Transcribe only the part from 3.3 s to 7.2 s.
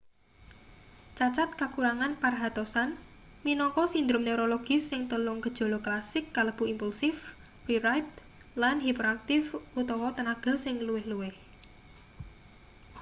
minangka sindrom neurologis sing telung gejala klasik kalebu impulsif